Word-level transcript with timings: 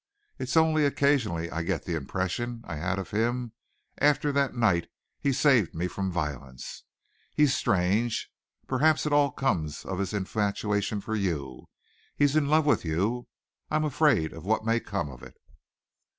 It's 0.39 0.57
only 0.57 0.83
occasionally 0.83 1.51
I 1.51 1.61
get 1.61 1.85
the 1.85 1.93
impression 1.93 2.63
I 2.65 2.77
had 2.77 2.97
of 2.97 3.11
him 3.11 3.51
after 3.99 4.31
that 4.31 4.55
night 4.55 4.87
he 5.19 5.31
saved 5.31 5.75
me 5.75 5.87
from 5.87 6.11
violence. 6.11 6.83
He's 7.35 7.55
strange. 7.55 8.31
Perhaps 8.65 9.05
it 9.05 9.13
all 9.13 9.29
comes 9.29 9.85
of 9.85 9.99
his 9.99 10.11
infatuation 10.11 11.01
for 11.01 11.13
you. 11.15 11.67
He 12.15 12.25
is 12.25 12.35
in 12.35 12.47
love 12.49 12.65
with 12.65 12.83
you. 12.83 13.27
I'm 13.69 13.83
afraid 13.85 14.33
of 14.33 14.43
what 14.43 14.65
may 14.65 14.79
come 14.79 15.11
of 15.11 15.21
it." 15.21 15.35